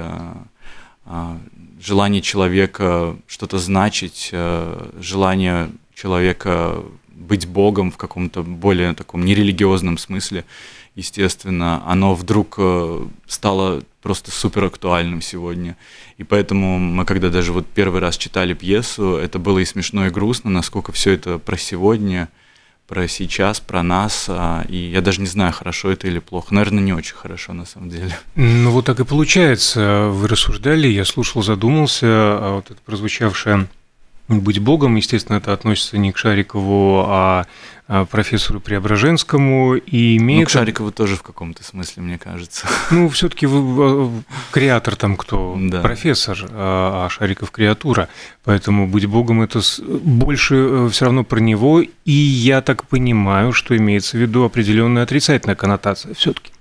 желание 1.79 2.21
человека 2.21 3.15
что-то 3.27 3.57
значить, 3.57 4.29
э, 4.31 4.91
желание 4.99 5.69
человека 5.95 6.83
быть 7.07 7.47
Богом 7.47 7.91
в 7.91 7.97
каком-то 7.97 8.43
более 8.43 8.93
таком 8.93 9.25
нерелигиозном 9.25 9.97
смысле, 9.97 10.45
естественно, 10.95 11.83
оно 11.85 12.15
вдруг 12.15 12.55
э, 12.57 13.07
стало 13.27 13.83
просто 14.01 14.31
супер 14.31 14.65
актуальным 14.65 15.21
сегодня. 15.21 15.77
И 16.17 16.23
поэтому 16.23 16.79
мы, 16.79 17.05
когда 17.05 17.29
даже 17.29 17.53
вот 17.53 17.65
первый 17.67 18.01
раз 18.01 18.17
читали 18.17 18.53
пьесу, 18.53 19.15
это 19.15 19.39
было 19.39 19.59
и 19.59 19.65
смешно, 19.65 20.07
и 20.07 20.09
грустно, 20.09 20.49
насколько 20.49 20.91
все 20.91 21.11
это 21.11 21.37
про 21.37 21.57
сегодня– 21.57 22.29
про 22.89 23.07
сейчас, 23.07 23.59
про 23.59 23.83
нас, 23.83 24.25
а, 24.29 24.65
и 24.67 24.75
я 24.75 25.01
даже 25.01 25.21
не 25.21 25.27
знаю, 25.27 25.53
хорошо 25.53 25.91
это 25.91 26.07
или 26.07 26.17
плохо. 26.17 26.55
Наверное, 26.55 26.83
не 26.83 26.91
очень 26.91 27.15
хорошо 27.15 27.53
на 27.53 27.65
самом 27.65 27.89
деле. 27.89 28.17
Ну 28.35 28.71
вот 28.71 28.85
так 28.85 28.99
и 28.99 29.05
получается. 29.05 30.07
Вы 30.11 30.27
рассуждали, 30.27 30.87
я 30.87 31.05
слушал, 31.05 31.43
задумался, 31.43 32.07
а 32.07 32.55
вот 32.55 32.71
это 32.71 32.81
прозвучавшее 32.83 33.67
быть 34.37 34.59
Богом. 34.59 34.95
Естественно, 34.95 35.37
это 35.37 35.53
относится 35.53 35.97
не 35.97 36.11
к 36.11 36.17
Шарикову, 36.17 37.03
а, 37.07 37.45
а 37.87 38.05
профессору 38.05 38.59
Преображенскому. 38.59 39.75
И 39.75 40.17
имеет... 40.17 40.41
Ну, 40.41 40.45
к 40.45 40.49
Шарикову 40.51 40.91
тоже 40.91 41.15
в 41.15 41.23
каком-то 41.23 41.63
смысле, 41.63 42.03
мне 42.03 42.17
кажется. 42.17 42.67
Ну, 42.91 43.09
все 43.09 43.29
таки 43.29 43.47
креатор 44.51 44.95
там 44.95 45.15
кто? 45.15 45.57
Да. 45.59 45.81
Профессор, 45.81 46.37
а, 46.51 47.05
а 47.05 47.09
Шариков 47.09 47.51
креатура. 47.51 48.07
Поэтому 48.43 48.87
быть 48.87 49.05
Богом– 49.05 49.41
это 49.43 49.61
больше 49.81 50.55
э, 50.55 50.89
все 50.91 51.05
равно 51.05 51.23
про 51.23 51.39
него. 51.39 51.81
И 51.81 52.11
я 52.11 52.61
так 52.61 52.85
понимаю, 52.85 53.51
что 53.53 53.75
имеется 53.75 54.17
в 54.17 54.21
виду 54.21 54.43
определенная 54.43 55.03
отрицательная 55.03 55.55
коннотация 55.55 56.13
все 56.13 56.33
таки 56.33 56.51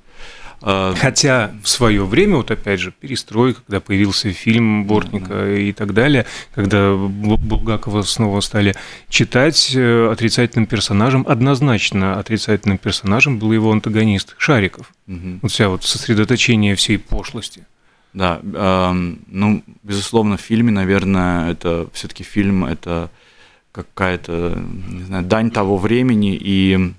Хотя 0.60 1.52
в 1.62 1.68
свое 1.68 2.04
время, 2.04 2.36
вот 2.36 2.50
опять 2.50 2.80
же, 2.80 2.90
перестройка, 2.90 3.60
когда 3.64 3.80
появился 3.80 4.32
фильм 4.32 4.86
Бортника 4.86 5.32
mm-hmm. 5.32 5.62
и 5.68 5.72
так 5.72 5.94
далее, 5.94 6.26
когда 6.52 6.94
Булгакова 6.96 8.02
снова 8.02 8.40
стали 8.40 8.74
читать, 9.08 9.72
э, 9.74 10.10
отрицательным 10.10 10.66
персонажем, 10.66 11.24
однозначно 11.28 12.18
отрицательным 12.18 12.78
персонажем 12.78 13.38
был 13.38 13.52
его 13.52 13.70
антагонист 13.70 14.34
Шариков. 14.38 14.92
Mm-hmm. 15.06 15.38
Вот 15.42 15.52
вся 15.52 15.68
вот 15.68 15.84
сосредоточение 15.84 16.74
всей 16.74 16.98
пошлости. 16.98 17.64
Да, 18.12 18.40
э, 18.42 18.92
ну, 19.28 19.62
безусловно, 19.84 20.36
в 20.36 20.40
фильме, 20.40 20.72
наверное, 20.72 21.52
это 21.52 21.86
все-таки 21.92 22.24
фильм, 22.24 22.64
это 22.64 23.10
какая-то, 23.70 24.60
не 24.88 25.04
знаю, 25.04 25.24
дань 25.24 25.52
того 25.52 25.76
времени, 25.76 26.36
и 26.36 26.76
а, 26.76 26.92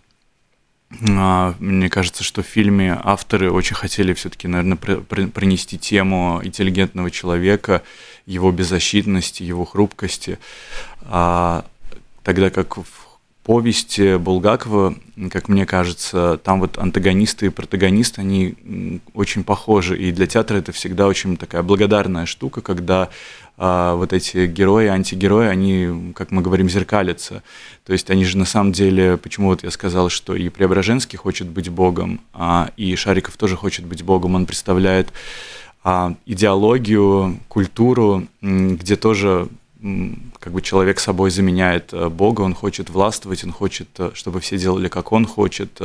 мне 0.89 1.89
кажется, 1.89 2.23
что 2.23 2.41
в 2.41 2.47
фильме 2.47 2.99
авторы 3.03 3.51
очень 3.51 3.75
хотели 3.75 4.13
все-таки, 4.13 4.47
наверное, 4.47 4.77
пронести 4.77 5.77
тему 5.77 6.41
интеллигентного 6.43 7.11
человека, 7.11 7.83
его 8.25 8.51
беззащитности, 8.51 9.43
его 9.43 9.65
хрупкости. 9.65 10.39
А, 11.01 11.65
тогда 12.23 12.49
как 12.49 12.77
в 12.77 12.83
повести 13.49 14.17
Булгакова, 14.17 14.95
как 15.31 15.47
мне 15.47 15.65
кажется, 15.65 16.39
там 16.43 16.59
вот 16.59 16.77
антагонисты 16.77 17.47
и 17.47 17.49
протагонисты, 17.49 18.21
они 18.21 19.01
очень 19.15 19.43
похожи. 19.43 19.97
И 19.97 20.11
для 20.11 20.27
театра 20.27 20.57
это 20.57 20.71
всегда 20.71 21.07
очень 21.07 21.35
такая 21.35 21.63
благодарная 21.63 22.27
штука, 22.27 22.61
когда 22.61 23.09
а, 23.61 23.95
вот 23.95 24.13
эти 24.13 24.47
герои, 24.47 24.87
антигерои, 24.87 25.47
они, 25.47 26.13
как 26.13 26.31
мы 26.31 26.41
говорим, 26.41 26.69
зеркалятся. 26.69 27.43
То 27.85 27.91
есть 27.91 28.09
они 28.09 28.23
же 28.23 28.37
на 28.37 28.45
самом 28.45 28.71
деле, 28.71 29.17
почему 29.17 29.47
вот 29.47 29.63
я 29.63 29.69
сказал, 29.69 30.07
что 30.07 30.33
и 30.33 30.47
Преображенский 30.47 31.17
хочет 31.17 31.47
быть 31.49 31.67
богом, 31.67 32.21
а, 32.33 32.71
и 32.77 32.95
Шариков 32.95 33.35
тоже 33.35 33.57
хочет 33.57 33.85
быть 33.85 34.01
богом, 34.01 34.35
он 34.35 34.45
представляет 34.45 35.09
а, 35.83 36.15
идеологию, 36.25 37.37
культуру, 37.49 38.27
где 38.41 38.95
тоже 38.95 39.49
как 40.39 40.53
бы 40.53 40.61
человек 40.61 40.99
собой 40.99 41.29
заменяет 41.29 41.93
э, 41.93 42.09
Бога, 42.09 42.41
он 42.41 42.53
хочет 42.53 42.89
властвовать, 42.89 43.45
он 43.45 43.53
хочет, 43.53 43.87
э, 43.97 44.11
чтобы 44.13 44.41
все 44.41 44.57
делали, 44.57 44.89
как 44.89 45.13
он 45.13 45.25
хочет. 45.25 45.81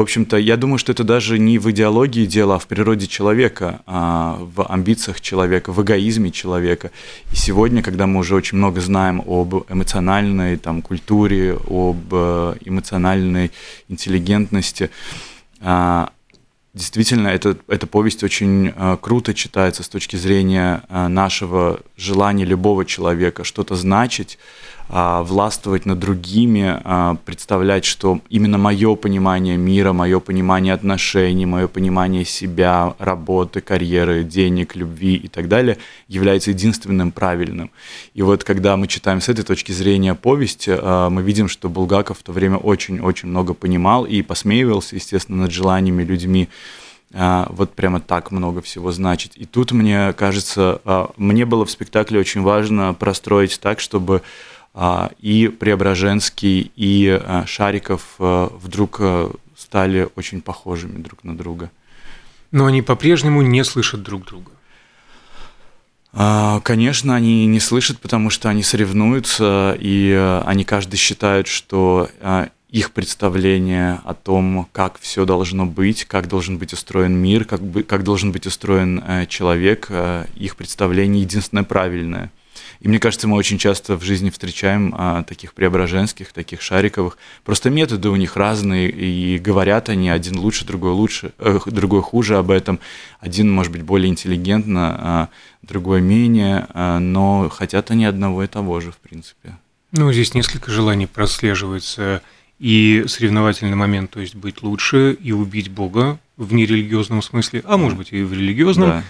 Э. 0.00 0.02
В 0.02 0.02
общем-то, 0.02 0.36
я 0.38 0.56
думаю, 0.56 0.78
что 0.78 0.92
это 0.92 1.04
даже 1.04 1.38
не 1.38 1.58
в 1.58 1.70
идеологии 1.70 2.26
дело, 2.26 2.54
а 2.54 2.58
в 2.58 2.66
природе 2.66 3.06
человека, 3.06 3.80
а 3.86 4.38
в 4.40 4.66
амбициях 4.66 5.20
человека, 5.20 5.72
в 5.72 5.82
эгоизме 5.82 6.30
человека. 6.30 6.90
И 7.32 7.36
сегодня, 7.36 7.82
когда 7.82 8.06
мы 8.06 8.20
уже 8.20 8.34
очень 8.34 8.58
много 8.58 8.80
знаем 8.80 9.22
об 9.26 9.54
эмоциональной 9.68 10.56
там, 10.56 10.82
культуре, 10.82 11.56
об 11.68 12.14
эмоциональной 12.64 13.50
интеллигентности, 13.88 14.90
а, 15.60 16.08
Действительно, 16.72 17.26
это, 17.26 17.56
эта 17.66 17.88
повесть 17.88 18.22
очень 18.22 18.68
э, 18.68 18.96
круто 19.00 19.34
читается 19.34 19.82
с 19.82 19.88
точки 19.88 20.14
зрения 20.14 20.82
э, 20.88 21.08
нашего 21.08 21.80
желания 21.96 22.44
любого 22.44 22.84
человека 22.84 23.42
что-то 23.42 23.74
значить, 23.74 24.38
а, 24.92 25.22
властвовать 25.22 25.86
над 25.86 26.00
другими, 26.00 26.80
а, 26.82 27.14
представлять, 27.24 27.84
что 27.84 28.18
именно 28.28 28.58
мое 28.58 28.96
понимание 28.96 29.56
мира, 29.56 29.92
мое 29.92 30.18
понимание 30.18 30.74
отношений, 30.74 31.46
мое 31.46 31.68
понимание 31.68 32.24
себя, 32.24 32.96
работы, 32.98 33.60
карьеры, 33.60 34.24
денег, 34.24 34.74
любви 34.74 35.14
и 35.14 35.28
так 35.28 35.46
далее 35.46 35.78
является 36.08 36.50
единственным 36.50 37.12
правильным. 37.12 37.70
И 38.14 38.22
вот 38.22 38.42
когда 38.42 38.76
мы 38.76 38.88
читаем 38.88 39.20
с 39.20 39.28
этой 39.28 39.44
точки 39.44 39.70
зрения 39.70 40.16
повесть, 40.16 40.66
а, 40.68 41.08
мы 41.08 41.22
видим, 41.22 41.46
что 41.46 41.68
Булгаков 41.68 42.18
в 42.18 42.22
то 42.24 42.32
время 42.32 42.56
очень-очень 42.56 43.28
много 43.28 43.54
понимал 43.54 44.06
и 44.06 44.22
посмеивался, 44.22 44.96
естественно, 44.96 45.42
над 45.42 45.52
желаниями 45.52 46.02
людьми 46.02 46.48
вот 47.12 47.72
прямо 47.72 47.98
так 47.98 48.30
много 48.30 48.62
всего 48.62 48.92
значит. 48.92 49.32
И 49.34 49.44
тут, 49.44 49.72
мне 49.72 50.12
кажется, 50.12 50.80
мне 51.16 51.44
было 51.44 51.64
в 51.64 51.70
спектакле 51.72 52.20
очень 52.20 52.40
важно 52.42 52.94
простроить 52.94 53.58
так, 53.60 53.80
чтобы 53.80 54.22
а, 54.22 54.24
и 55.18 55.48
Преображенский, 55.48 56.70
и 56.76 57.08
а, 57.08 57.44
Шариков 57.46 58.14
а, 58.18 58.52
вдруг 58.56 59.00
стали 59.56 60.08
очень 60.16 60.40
похожими 60.40 61.02
друг 61.02 61.24
на 61.24 61.36
друга. 61.36 61.70
Но 62.50 62.66
они 62.66 62.82
по-прежнему 62.82 63.42
не 63.42 63.64
слышат 63.64 64.02
друг 64.02 64.24
друга. 64.24 64.50
Конечно, 66.12 67.14
они 67.14 67.46
не 67.46 67.60
слышат, 67.60 68.00
потому 68.00 68.30
что 68.30 68.48
они 68.48 68.64
соревнуются, 68.64 69.76
и 69.78 70.40
они 70.44 70.64
каждый 70.64 70.96
считают, 70.96 71.46
что 71.46 72.08
их 72.68 72.90
представление 72.90 74.00
о 74.04 74.14
том, 74.14 74.66
как 74.72 74.98
все 74.98 75.24
должно 75.24 75.66
быть, 75.66 76.04
как 76.06 76.26
должен 76.26 76.58
быть 76.58 76.72
устроен 76.72 77.14
мир, 77.14 77.44
как, 77.44 77.62
бы, 77.62 77.84
как 77.84 78.02
должен 78.02 78.32
быть 78.32 78.46
устроен 78.46 79.02
э, 79.06 79.26
человек, 79.26 79.88
их 80.36 80.56
представление 80.56 81.22
единственное 81.22 81.64
правильное. 81.64 82.30
И 82.80 82.88
мне 82.88 82.98
кажется, 82.98 83.28
мы 83.28 83.36
очень 83.36 83.58
часто 83.58 83.96
в 83.96 84.02
жизни 84.02 84.30
встречаем 84.30 84.94
а, 84.96 85.22
таких 85.24 85.52
преображенских, 85.52 86.32
таких 86.32 86.62
шариковых. 86.62 87.18
Просто 87.44 87.68
методы 87.68 88.08
у 88.08 88.16
них 88.16 88.36
разные, 88.36 88.90
и 88.90 89.38
говорят 89.38 89.90
они 89.90 90.08
один 90.08 90.38
лучше, 90.38 90.64
другой 90.64 90.92
лучше, 90.92 91.32
э, 91.38 91.58
другой 91.66 92.00
хуже 92.00 92.38
об 92.38 92.50
этом. 92.50 92.80
Один, 93.20 93.52
может 93.52 93.70
быть, 93.70 93.82
более 93.82 94.08
интеллигентно, 94.08 94.96
а 94.98 95.28
другой 95.60 96.00
менее, 96.00 96.66
а, 96.70 96.98
но 96.98 97.50
хотят 97.50 97.90
они 97.90 98.06
одного 98.06 98.44
и 98.44 98.46
того 98.46 98.80
же, 98.80 98.92
в 98.92 98.96
принципе. 98.96 99.58
Ну, 99.92 100.10
здесь 100.10 100.32
несколько 100.32 100.70
желаний 100.70 101.06
прослеживается 101.06 102.22
и 102.58 103.04
соревновательный 103.06 103.76
момент, 103.76 104.10
то 104.10 104.20
есть 104.20 104.34
быть 104.34 104.62
лучше 104.62 105.12
и 105.20 105.32
убить 105.32 105.68
Бога 105.68 106.18
в 106.38 106.54
нерелигиозном 106.54 107.20
смысле, 107.20 107.62
а 107.66 107.76
может 107.76 107.98
быть 107.98 108.12
и 108.12 108.22
в 108.22 108.32
религиозном. 108.32 108.88
Да 108.88 109.04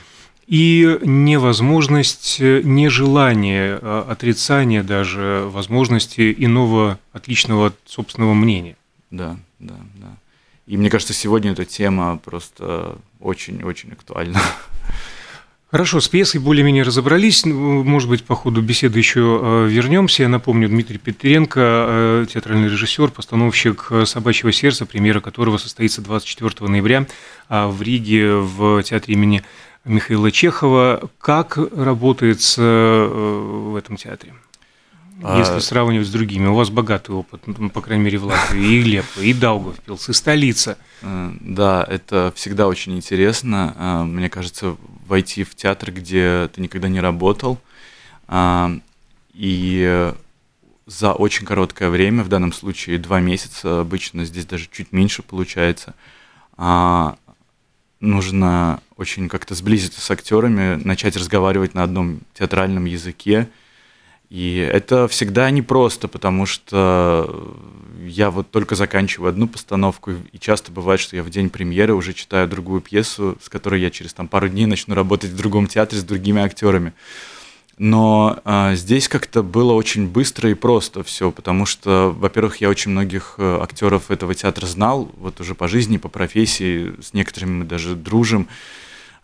и 0.46 0.98
невозможность, 1.02 2.38
э, 2.40 2.60
нежелание, 2.64 3.78
а, 3.80 4.06
отрицание 4.08 4.82
даже 4.82 5.44
возможности 5.46 6.34
иного 6.36 6.98
отличного 7.12 7.68
от 7.68 7.76
собственного 7.86 8.34
мнения. 8.34 8.76
Да, 9.10 9.36
да, 9.58 9.76
да. 9.94 10.16
И 10.66 10.76
мне 10.76 10.90
кажется, 10.90 11.14
сегодня 11.14 11.52
эта 11.52 11.64
тема 11.64 12.18
просто 12.24 12.98
очень-очень 13.20 13.92
актуальна. 13.92 14.40
Хорошо, 15.70 16.00
с 16.00 16.08
пьесой 16.08 16.40
более-менее 16.40 16.82
разобрались. 16.82 17.44
Ну, 17.44 17.84
может 17.84 18.08
быть, 18.08 18.24
по 18.24 18.34
ходу 18.34 18.60
беседы 18.60 18.98
еще 18.98 19.40
э, 19.40 19.68
вернемся. 19.68 20.24
Я 20.24 20.28
напомню, 20.28 20.68
Дмитрий 20.68 20.98
Петренко, 20.98 21.60
э, 21.62 22.26
театральный 22.28 22.68
режиссер, 22.68 23.12
постановщик 23.12 23.92
«Собачьего 24.04 24.50
сердца», 24.50 24.84
премьера 24.84 25.20
которого 25.20 25.58
состоится 25.58 26.02
24 26.02 26.68
ноября 26.68 27.06
а 27.48 27.68
в 27.68 27.82
Риге 27.82 28.36
в 28.36 28.82
театре 28.84 29.14
имени 29.14 29.42
Михаила 29.84 30.30
Чехова. 30.30 31.10
Как 31.18 31.56
работается 31.56 32.62
э, 32.62 33.70
в 33.72 33.76
этом 33.76 33.96
театре? 33.96 34.34
Если 35.18 35.56
а... 35.56 35.60
сравнивать 35.60 36.06
с 36.06 36.10
другими, 36.10 36.46
у 36.46 36.54
вас 36.54 36.70
богатый 36.70 37.10
опыт, 37.10 37.42
ну, 37.46 37.68
по 37.68 37.82
крайней 37.82 38.04
мере, 38.04 38.18
в 38.18 38.24
Латвии, 38.24 38.78
и 38.78 38.82
Глеб, 38.82 39.04
и 39.20 39.34
Даугавпилс, 39.34 40.08
и 40.08 40.12
столица. 40.14 40.78
Да, 41.02 41.84
это 41.86 42.32
всегда 42.34 42.68
очень 42.68 42.96
интересно. 42.96 43.74
Э, 43.76 44.04
мне 44.04 44.30
кажется, 44.30 44.76
войти 45.06 45.44
в 45.44 45.54
театр, 45.54 45.92
где 45.92 46.48
ты 46.54 46.60
никогда 46.60 46.88
не 46.88 47.00
работал, 47.00 47.58
и 49.34 50.12
за 50.86 51.12
очень 51.12 51.46
короткое 51.46 51.88
время, 51.88 52.24
в 52.24 52.28
данном 52.28 52.52
случае 52.52 52.98
два 52.98 53.20
месяца, 53.20 53.80
обычно 53.80 54.24
здесь 54.24 54.44
даже 54.44 54.68
чуть 54.70 54.92
меньше 54.92 55.22
получается, 55.22 55.94
а, 56.56 57.16
нужно 58.00 58.80
очень 59.00 59.28
как-то 59.28 59.54
сблизиться 59.54 60.00
с 60.00 60.10
актерами, 60.10 60.78
начать 60.84 61.16
разговаривать 61.16 61.74
на 61.74 61.82
одном 61.82 62.20
театральном 62.34 62.84
языке. 62.84 63.48
И 64.28 64.58
это 64.58 65.08
всегда 65.08 65.50
непросто, 65.50 66.06
потому 66.06 66.46
что 66.46 67.56
я 68.04 68.30
вот 68.30 68.50
только 68.50 68.76
заканчиваю 68.76 69.30
одну 69.30 69.48
постановку, 69.48 70.12
и 70.32 70.38
часто 70.38 70.70
бывает, 70.70 71.00
что 71.00 71.16
я 71.16 71.24
в 71.24 71.30
день 71.30 71.50
премьеры 71.50 71.94
уже 71.94 72.12
читаю 72.12 72.46
другую 72.46 72.80
пьесу, 72.80 73.36
с 73.42 73.48
которой 73.48 73.80
я 73.80 73.90
через 73.90 74.12
там, 74.12 74.28
пару 74.28 74.48
дней 74.48 74.66
начну 74.66 74.94
работать 74.94 75.30
в 75.30 75.36
другом 75.36 75.66
театре 75.66 76.00
с 76.00 76.04
другими 76.04 76.42
актерами. 76.42 76.92
Но 77.82 78.38
а, 78.44 78.74
здесь 78.74 79.08
как-то 79.08 79.42
было 79.42 79.72
очень 79.72 80.06
быстро 80.06 80.50
и 80.50 80.54
просто 80.54 81.02
все, 81.02 81.30
потому 81.30 81.64
что, 81.64 82.14
во-первых, 82.14 82.58
я 82.58 82.68
очень 82.68 82.90
многих 82.90 83.36
э, 83.38 83.58
актеров 83.62 84.10
этого 84.10 84.34
театра 84.34 84.66
знал, 84.66 85.10
вот 85.16 85.40
уже 85.40 85.54
по 85.54 85.66
жизни, 85.66 85.96
по 85.96 86.10
профессии, 86.10 86.92
с 87.00 87.14
некоторыми 87.14 87.60
мы 87.60 87.64
даже 87.64 87.96
дружим. 87.96 88.48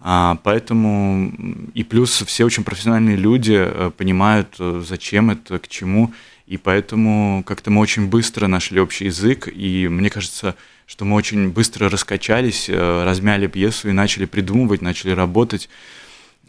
А, 0.08 0.38
поэтому 0.44 1.32
и 1.75 1.82
плюс 1.82 2.22
все 2.25 2.44
очень 2.44 2.62
профессиональные 2.62 3.16
люди 3.16 3.56
э, 3.58 3.90
понимают, 3.90 4.54
э, 4.60 4.80
зачем 4.86 5.30
это, 5.32 5.58
к 5.58 5.66
чему, 5.66 6.14
и 6.46 6.56
поэтому 6.58 7.42
как-то 7.44 7.72
мы 7.72 7.80
очень 7.80 8.06
быстро 8.06 8.46
нашли 8.46 8.78
общий 8.78 9.06
язык, 9.06 9.48
и 9.52 9.88
мне 9.88 10.08
кажется, 10.08 10.54
что 10.86 11.04
мы 11.04 11.16
очень 11.16 11.48
быстро 11.50 11.90
раскачались, 11.90 12.68
э, 12.68 13.04
размяли 13.04 13.48
пьесу 13.48 13.88
и 13.88 13.92
начали 13.92 14.26
придумывать, 14.26 14.80
начали 14.80 15.10
работать. 15.10 15.68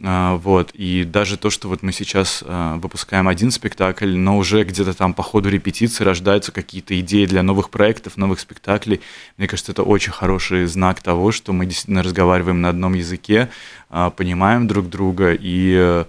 А, 0.00 0.36
вот. 0.36 0.70
И 0.74 1.04
даже 1.04 1.36
то, 1.36 1.50
что 1.50 1.68
вот 1.68 1.82
мы 1.82 1.92
сейчас 1.92 2.44
а, 2.46 2.76
выпускаем 2.76 3.26
один 3.26 3.50
спектакль, 3.50 4.16
но 4.16 4.38
уже 4.38 4.62
где-то 4.62 4.94
там 4.94 5.12
по 5.12 5.22
ходу 5.22 5.48
репетиции 5.48 6.04
рождаются 6.04 6.52
какие-то 6.52 6.98
идеи 7.00 7.26
для 7.26 7.42
новых 7.42 7.70
проектов, 7.70 8.16
новых 8.16 8.38
спектаклей. 8.38 9.00
Мне 9.36 9.48
кажется, 9.48 9.72
это 9.72 9.82
очень 9.82 10.12
хороший 10.12 10.66
знак 10.66 11.02
того, 11.02 11.32
что 11.32 11.52
мы 11.52 11.66
действительно 11.66 12.02
разговариваем 12.02 12.60
на 12.60 12.68
одном 12.68 12.94
языке, 12.94 13.50
а, 13.90 14.10
понимаем 14.10 14.68
друг 14.68 14.88
друга 14.88 15.32
и, 15.32 16.04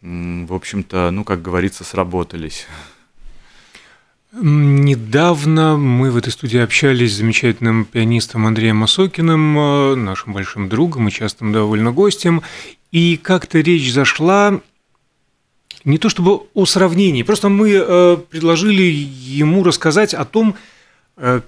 в 0.00 0.54
общем-то, 0.54 1.10
ну, 1.10 1.24
как 1.24 1.42
говорится, 1.42 1.84
сработались. 1.84 2.66
Недавно 4.32 5.76
мы 5.76 6.12
в 6.12 6.16
этой 6.16 6.30
студии 6.30 6.58
общались 6.58 7.14
с 7.14 7.16
замечательным 7.16 7.84
пианистом 7.84 8.46
Андреем 8.46 8.76
Масокиным, 8.76 10.04
нашим 10.04 10.32
большим 10.32 10.68
другом 10.68 11.08
и 11.08 11.10
частым 11.10 11.52
довольно 11.52 11.90
гостем, 11.90 12.42
и 12.92 13.16
как-то 13.16 13.58
речь 13.58 13.92
зашла 13.92 14.60
не 15.84 15.98
то 15.98 16.08
чтобы 16.08 16.42
о 16.54 16.64
сравнении, 16.64 17.24
просто 17.24 17.48
мы 17.48 17.72
э, 17.72 18.16
предложили 18.28 18.82
ему 18.82 19.64
рассказать 19.64 20.14
о 20.14 20.24
том, 20.24 20.54
э, 21.16 21.40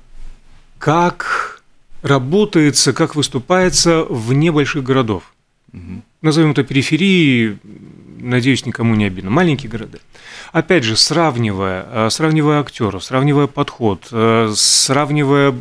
как 0.78 1.62
работается, 2.02 2.92
как 2.92 3.14
выступается 3.14 4.02
в 4.02 4.32
небольших 4.32 4.82
городов. 4.82 5.34
Угу. 5.72 6.02
Назовем 6.22 6.50
это 6.50 6.64
периферии, 6.64 7.58
надеюсь, 8.22 8.64
никому 8.66 8.94
не 8.94 9.04
обидно. 9.04 9.30
Маленькие 9.30 9.70
города. 9.70 9.98
Опять 10.52 10.84
же, 10.84 10.96
сравнивая, 10.96 11.86
э, 11.90 12.10
сравнивая 12.10 12.60
актеров, 12.60 13.04
сравнивая 13.04 13.46
подход, 13.46 14.06
сравнивая 14.54 15.54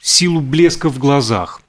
силу 0.00 0.40
блеска 0.40 0.88
в 0.88 0.98
глазах, 0.98 1.62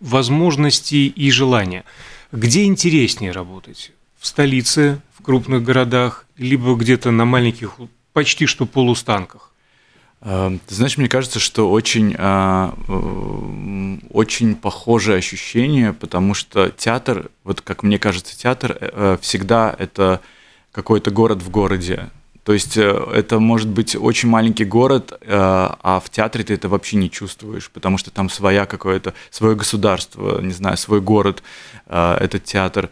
возможности 0.00 0.94
и 0.94 1.30
желания– 1.30 1.84
где 2.32 2.64
интереснее 2.64 3.30
работать? 3.30 3.92
В 4.18 4.26
столице, 4.26 5.02
в 5.14 5.22
крупных 5.22 5.62
городах, 5.62 6.24
либо 6.38 6.74
где-то 6.74 7.10
на 7.10 7.26
маленьких, 7.26 7.74
почти 8.14 8.46
что 8.46 8.64
полустанках? 8.64 9.51
Эм, 10.24 10.60
ты 10.60 10.74
знаешь, 10.74 10.96
мне 10.98 11.08
кажется, 11.08 11.40
что 11.40 11.70
очень, 11.70 12.14
а, 12.16 12.74
э, 12.88 14.06
очень 14.10 14.54
похожее 14.54 15.18
ощущение, 15.18 15.92
потому 15.92 16.34
что 16.34 16.70
театр, 16.70 17.30
вот 17.42 17.60
как 17.60 17.82
мне 17.82 17.98
кажется, 17.98 18.38
театр 18.38 18.76
э, 18.80 18.90
э, 18.92 19.18
всегда 19.20 19.74
это 19.76 20.20
какой-то 20.70 21.10
город 21.10 21.42
в 21.42 21.50
городе. 21.50 22.10
То 22.44 22.52
есть 22.52 22.76
э, 22.76 22.82
это 23.14 23.40
может 23.40 23.68
быть 23.68 23.96
очень 23.96 24.28
маленький 24.28 24.64
город, 24.64 25.12
э, 25.12 25.26
а 25.28 26.00
в 26.04 26.08
театре 26.08 26.44
ты 26.44 26.54
это 26.54 26.68
вообще 26.68 26.96
не 26.96 27.10
чувствуешь, 27.10 27.68
потому 27.70 27.98
что 27.98 28.12
там 28.12 28.28
своя 28.30 28.64
какое-то, 28.66 29.14
свое 29.30 29.56
государство, 29.56 30.40
не 30.40 30.52
знаю, 30.52 30.76
свой 30.76 31.00
город, 31.00 31.42
э, 31.86 32.16
этот 32.20 32.44
театр. 32.44 32.90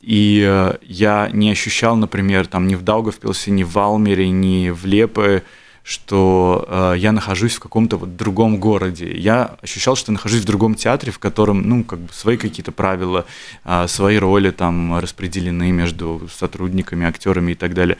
И 0.00 0.38
я 0.82 1.28
не 1.32 1.50
ощущал, 1.50 1.96
например, 1.96 2.46
там 2.46 2.68
ни 2.68 2.76
в 2.76 2.82
Даугавпилсе, 2.82 3.50
ни 3.50 3.64
в 3.64 3.72
Валмере, 3.72 4.30
ни 4.30 4.70
в 4.70 4.86
Лепе, 4.86 5.42
что 5.88 6.94
я 6.98 7.12
нахожусь 7.12 7.56
в 7.56 7.60
каком-то 7.60 7.96
вот 7.96 8.14
другом 8.14 8.58
городе. 8.58 9.10
Я 9.10 9.56
ощущал, 9.62 9.96
что 9.96 10.12
нахожусь 10.12 10.42
в 10.42 10.44
другом 10.44 10.74
театре, 10.74 11.10
в 11.12 11.18
котором, 11.18 11.62
ну, 11.66 11.82
как 11.82 11.98
бы 11.98 12.12
свои 12.12 12.36
какие-то 12.36 12.72
правила, 12.72 13.24
свои 13.86 14.18
роли 14.18 14.50
там 14.50 14.98
распределены 14.98 15.72
между 15.72 16.28
сотрудниками, 16.30 17.06
актерами 17.06 17.52
и 17.52 17.54
так 17.54 17.72
далее. 17.72 17.96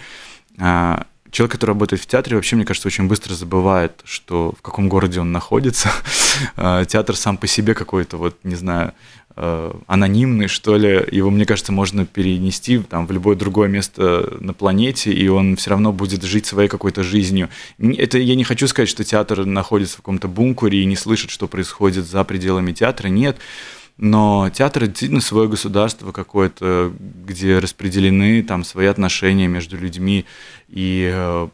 А, 0.59 1.07
человек, 1.31 1.53
который 1.53 1.71
работает 1.71 2.03
в 2.03 2.07
театре, 2.07 2.37
вообще, 2.37 2.57
мне 2.57 2.65
кажется, 2.65 2.89
очень 2.89 3.07
быстро 3.07 3.35
забывает, 3.35 4.01
что 4.05 4.55
в 4.59 4.63
каком 4.63 4.89
городе 4.89 5.21
он 5.21 5.33
находится. 5.33 5.91
А, 6.57 6.85
театр 6.85 7.17
сам 7.17 7.37
по 7.37 7.49
себе 7.49 7.75
какой-то, 7.75 8.17
вот, 8.17 8.37
не 8.45 8.55
знаю, 8.55 8.93
а, 9.41 9.81
анонимный, 9.87 10.49
что 10.49 10.77
ли. 10.77 11.05
Его, 11.13 11.31
мне 11.31 11.47
кажется, 11.47 11.71
можно 11.71 12.05
перенести 12.05 12.79
там, 12.79 13.07
в 13.07 13.13
любое 13.13 13.37
другое 13.37 13.69
место 13.69 14.37
на 14.41 14.53
планете, 14.53 15.13
и 15.13 15.29
он 15.29 15.55
все 15.55 15.71
равно 15.71 15.93
будет 15.93 16.25
жить 16.25 16.47
своей 16.47 16.69
какой-то 16.69 17.05
жизнью. 17.05 17.49
Это 17.79 18.19
я 18.19 18.35
не 18.35 18.43
хочу 18.43 18.67
сказать, 18.67 18.89
что 18.89 19.05
театр 19.05 19.45
находится 19.45 19.95
в 19.95 19.99
каком-то 19.99 20.27
бункере 20.27 20.83
и 20.83 20.87
не 20.87 20.97
слышит, 20.97 21.31
что 21.31 21.47
происходит 21.47 22.05
за 22.05 22.25
пределами 22.25 22.73
театра. 22.73 23.07
Нет. 23.07 23.37
Но 23.97 24.51
театр 24.53 24.89
действительно 24.89 25.21
свое 25.21 25.49
государство 25.49 26.11
какое-то, 26.11 26.93
где 26.99 27.61
распределены 27.61 28.43
там 28.43 28.65
свои 28.65 28.87
отношения 28.87 29.47
между 29.47 29.77
людьми. 29.77 30.25
И 30.69 31.09
э, 31.13 31.49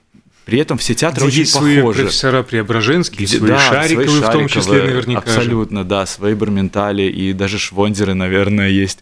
при 0.44 0.58
этом 0.58 0.78
все 0.78 0.94
театры 0.94 1.20
Где 1.20 1.28
очень 1.28 1.38
есть 1.40 1.54
похожи. 1.54 1.80
свои 1.80 1.94
профессора 1.94 2.42
Преображенские, 2.42 3.26
Где, 3.26 3.38
свои 3.38 3.50
да, 3.50 3.58
Шариковы 3.58 4.08
свои 4.08 4.20
в 4.20 4.32
том 4.32 4.48
числе 4.48 4.82
наверняка. 4.82 5.20
Абсолютно, 5.20 5.82
же. 5.82 5.88
да, 5.88 6.06
свои 6.06 6.34
Барментали 6.34 7.04
и 7.04 7.32
даже 7.32 7.58
Швондеры, 7.58 8.14
наверное, 8.14 8.68
есть. 8.68 8.98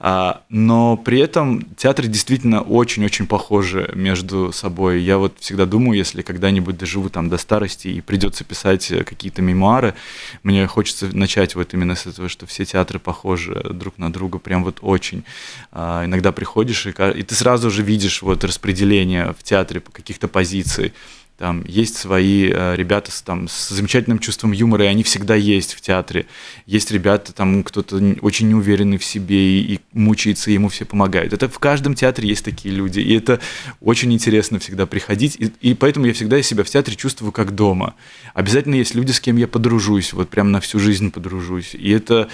А, 0.00 0.42
но 0.48 0.96
при 0.96 1.20
этом 1.20 1.62
театры 1.76 2.08
действительно 2.08 2.60
очень-очень 2.60 3.26
похожи 3.26 3.90
между 3.94 4.52
собой. 4.52 5.00
Я 5.00 5.18
вот 5.18 5.34
всегда 5.40 5.64
думаю, 5.66 5.96
если 5.96 6.22
когда-нибудь 6.22 6.76
доживу 6.76 7.08
там 7.08 7.28
до 7.28 7.38
старости 7.38 7.88
и 7.88 8.00
придется 8.00 8.44
писать 8.44 8.92
какие-то 9.06 9.42
мемуары, 9.42 9.94
мне 10.42 10.66
хочется 10.66 11.08
начать 11.12 11.54
вот 11.54 11.72
именно 11.74 11.94
с 11.94 12.06
этого, 12.06 12.28
что 12.28 12.46
все 12.46 12.64
театры 12.64 12.98
похожи 12.98 13.54
друг 13.70 13.98
на 13.98 14.12
друга, 14.12 14.38
прям 14.38 14.64
вот 14.64 14.78
очень. 14.82 15.24
А, 15.72 16.04
иногда 16.04 16.32
приходишь, 16.32 16.86
и, 16.86 16.90
и 16.90 17.22
ты 17.22 17.34
сразу 17.34 17.70
же 17.70 17.82
видишь 17.82 18.22
вот 18.22 18.44
распределение 18.44 19.34
в 19.38 19.42
театре 19.42 19.80
каких-то 19.80 20.28
позиций, 20.28 20.81
позиций. 20.82 20.92
Там 21.38 21.64
есть 21.66 21.96
свои 21.96 22.50
э, 22.52 22.76
ребята 22.76 23.10
с, 23.10 23.20
там, 23.22 23.48
с 23.48 23.70
замечательным 23.70 24.20
чувством 24.20 24.52
юмора, 24.52 24.84
и 24.84 24.88
они 24.88 25.02
всегда 25.02 25.34
есть 25.34 25.72
в 25.74 25.80
театре. 25.80 26.26
Есть 26.66 26.92
ребята, 26.92 27.32
там 27.32 27.64
кто-то 27.64 27.96
очень 28.20 28.48
неуверенный 28.48 28.96
в 28.98 29.04
себе 29.04 29.36
и, 29.36 29.74
и 29.74 29.80
мучается, 29.92 30.50
и 30.50 30.54
ему 30.54 30.68
все 30.68 30.84
помогают. 30.84 31.32
Это 31.32 31.48
в 31.48 31.58
каждом 31.58 31.94
театре 31.94 32.28
есть 32.28 32.44
такие 32.44 32.72
люди, 32.72 33.00
и 33.00 33.16
это 33.16 33.40
очень 33.80 34.12
интересно 34.12 34.60
всегда 34.60 34.86
приходить. 34.86 35.36
И, 35.36 35.52
и 35.70 35.74
поэтому 35.74 36.06
я 36.06 36.12
всегда 36.12 36.40
себя 36.42 36.62
в 36.62 36.70
театре 36.70 36.96
чувствую 36.96 37.32
как 37.32 37.54
дома. 37.54 37.94
Обязательно 38.34 38.76
есть 38.76 38.94
люди, 38.94 39.10
с 39.10 39.18
кем 39.18 39.36
я 39.36 39.48
подружусь, 39.48 40.12
вот 40.12 40.28
прям 40.28 40.52
на 40.52 40.60
всю 40.60 40.78
жизнь 40.78 41.10
подружусь. 41.10 41.74
И 41.74 41.90
это 41.90 42.28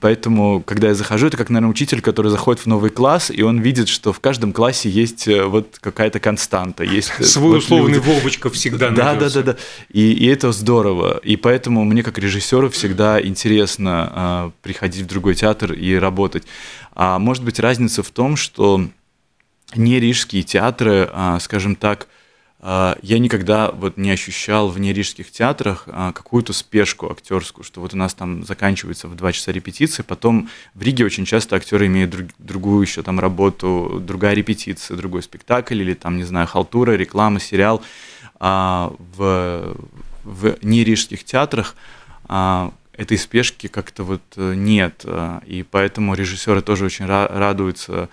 Поэтому, 0.00 0.62
когда 0.64 0.88
я 0.88 0.94
захожу, 0.94 1.26
это 1.26 1.36
как, 1.36 1.50
наверное, 1.50 1.70
учитель, 1.70 2.00
который 2.00 2.30
заходит 2.30 2.62
в 2.62 2.66
новый 2.66 2.90
класс, 2.90 3.32
и 3.32 3.42
он 3.42 3.60
видит, 3.60 3.88
что 3.88 4.12
в 4.12 4.20
каждом 4.20 4.52
классе 4.52 4.88
есть 4.88 5.26
э, 5.26 5.44
вот 5.44 5.78
какая-то 5.80 6.20
константа. 6.20 6.84
Есть 6.84 7.12
э, 7.18 7.24
Свой 7.24 7.54
вот 7.54 7.56
условный 7.58 7.94
люди. 7.94 8.06
Вовочка 8.06 8.50
всегда 8.50 8.90
Да, 8.90 9.16
да, 9.16 9.28
да, 9.28 9.42
да. 9.42 9.56
И, 9.88 10.12
и 10.12 10.26
это 10.26 10.52
здорово. 10.52 11.18
И 11.24 11.34
поэтому 11.34 11.82
мне, 11.82 12.04
как 12.04 12.18
режиссеру, 12.18 12.70
всегда 12.70 13.20
интересно 13.20 14.12
а, 14.14 14.52
приходить 14.62 15.02
в 15.02 15.06
другой 15.08 15.34
театр 15.34 15.72
и 15.72 15.94
работать. 15.96 16.44
А 16.92 17.18
может 17.18 17.42
быть, 17.42 17.58
разница 17.58 18.04
в 18.04 18.10
том, 18.10 18.36
что 18.36 18.86
не 19.74 19.98
рижские 19.98 20.44
театры, 20.44 21.10
а, 21.12 21.40
скажем 21.40 21.74
так, 21.74 22.06
а, 22.06 22.23
я 22.64 23.18
никогда 23.18 23.70
вот 23.70 23.98
не 23.98 24.10
ощущал 24.10 24.70
в 24.70 24.78
нерижских 24.78 25.30
театрах 25.30 25.84
а, 25.86 26.12
какую-то 26.12 26.54
спешку 26.54 27.10
актерскую, 27.10 27.62
что 27.62 27.82
вот 27.82 27.92
у 27.92 27.98
нас 27.98 28.14
там 28.14 28.42
заканчивается 28.42 29.06
в 29.06 29.14
два 29.14 29.32
часа 29.32 29.52
репетиции, 29.52 30.02
потом 30.02 30.48
в 30.72 30.80
Риге 30.80 31.04
очень 31.04 31.26
часто 31.26 31.56
актеры 31.56 31.88
имеют 31.88 32.10
друг, 32.10 32.28
другую 32.38 32.80
еще 32.80 33.02
там 33.02 33.20
работу, 33.20 34.00
другая 34.00 34.32
репетиция, 34.32 34.96
другой 34.96 35.22
спектакль 35.22 35.78
или 35.78 35.92
там, 35.92 36.16
не 36.16 36.24
знаю, 36.24 36.46
халтура, 36.46 36.92
реклама, 36.92 37.38
сериал. 37.38 37.82
А 38.40 38.94
в, 39.16 39.76
в 40.24 40.56
нерижских 40.62 41.22
театрах 41.22 41.76
этой 42.26 43.18
спешки 43.18 43.66
как-то 43.66 44.04
вот 44.04 44.22
э, 44.36 44.54
нет, 44.54 45.04
и 45.44 45.64
поэтому 45.70 46.14
режиссеры 46.14 46.62
тоже 46.62 46.86
очень 46.86 47.04
радуются 47.04 48.08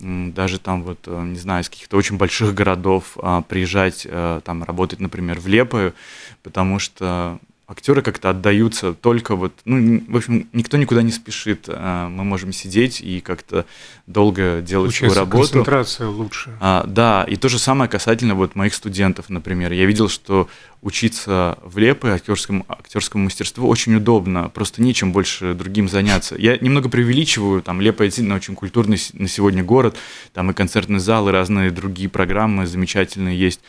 даже 0.00 0.58
там 0.58 0.82
вот, 0.82 0.98
э, 1.06 1.22
не 1.22 1.38
знаю, 1.38 1.62
из 1.62 1.68
каких-то 1.68 1.96
очень 1.96 2.16
больших 2.16 2.54
городов 2.54 3.16
а, 3.16 3.42
приезжать, 3.42 4.06
э, 4.08 4.40
там 4.44 4.62
работать, 4.64 5.00
например, 5.00 5.40
в 5.40 5.46
Лепою, 5.46 5.94
потому 6.42 6.78
что 6.78 7.38
актеры 7.74 8.02
как-то 8.02 8.30
отдаются 8.30 8.94
только 8.94 9.34
вот, 9.34 9.52
ну, 9.64 10.02
в 10.08 10.16
общем, 10.16 10.48
никто 10.52 10.76
никуда 10.76 11.02
не 11.02 11.10
спешит. 11.10 11.64
А, 11.68 12.08
мы 12.08 12.24
можем 12.24 12.52
сидеть 12.52 13.00
и 13.00 13.20
как-то 13.20 13.66
долго 14.06 14.60
делать 14.60 14.90
Получается, 14.90 15.14
свою 15.14 15.26
работу. 15.26 15.52
концентрация 15.52 16.08
лучше. 16.08 16.56
А, 16.60 16.84
да, 16.86 17.24
и 17.28 17.36
то 17.36 17.48
же 17.48 17.58
самое 17.58 17.90
касательно 17.90 18.34
вот 18.34 18.54
моих 18.54 18.74
студентов, 18.74 19.28
например. 19.28 19.72
Я 19.72 19.86
видел, 19.86 20.08
что 20.08 20.48
учиться 20.82 21.58
в 21.62 21.78
Лепе 21.78 22.08
актерскому, 22.08 22.64
актерскому 22.68 23.24
мастерству 23.24 23.66
очень 23.66 23.94
удобно, 23.96 24.50
просто 24.50 24.82
нечем 24.82 25.12
больше 25.12 25.54
другим 25.54 25.88
заняться. 25.88 26.36
Я 26.38 26.58
немного 26.58 26.88
преувеличиваю, 26.88 27.62
там 27.62 27.80
Лепа 27.80 28.04
действительно 28.04 28.36
очень 28.36 28.54
культурный 28.54 29.00
на 29.14 29.26
сегодня 29.26 29.64
город, 29.64 29.96
там 30.32 30.50
и 30.50 30.54
концертный 30.54 31.00
зал, 31.00 31.28
и 31.28 31.32
разные 31.32 31.70
другие 31.70 32.08
программы 32.08 32.66
замечательные 32.66 33.38
есть. 33.38 33.60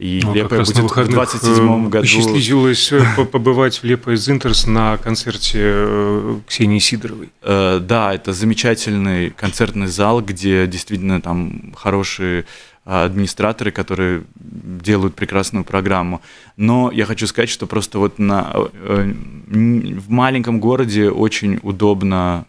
И 0.00 0.22
ну, 0.24 0.32
Лепая 0.32 0.64
будет 0.64 0.78
в 0.78 1.08
27 1.08 1.90
году. 1.90 2.02
Посчастливилось 2.02 2.90
побывать 3.32 3.82
в 3.82 3.84
Лепая 3.84 4.16
Зинтерс 4.16 4.66
на 4.66 4.96
концерте 4.96 6.40
Ксении 6.46 6.78
Сидоровой. 6.78 7.28
Да, 7.42 8.14
это 8.14 8.32
замечательный 8.32 9.28
концертный 9.28 9.88
зал, 9.88 10.22
где 10.22 10.66
действительно 10.66 11.20
там 11.20 11.74
хорошие 11.76 12.46
администраторы, 12.86 13.72
которые 13.72 14.22
делают 14.36 15.14
прекрасную 15.16 15.66
программу. 15.66 16.22
Но 16.56 16.90
я 16.90 17.04
хочу 17.04 17.26
сказать, 17.26 17.50
что 17.50 17.66
просто 17.66 17.98
вот 17.98 18.18
на, 18.18 18.54
в 18.54 20.10
маленьком 20.10 20.60
городе 20.60 21.10
очень 21.10 21.60
удобно 21.62 22.46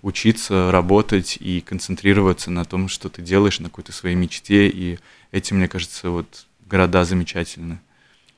учиться, 0.00 0.72
работать 0.72 1.36
и 1.38 1.60
концентрироваться 1.60 2.50
на 2.50 2.64
том, 2.64 2.88
что 2.88 3.10
ты 3.10 3.20
делаешь, 3.20 3.60
на 3.60 3.68
какой-то 3.68 3.92
своей 3.92 4.16
мечте. 4.16 4.68
И 4.68 4.98
этим, 5.32 5.58
мне 5.58 5.68
кажется, 5.68 6.08
вот 6.08 6.46
города 6.72 7.04
замечательны. 7.04 7.78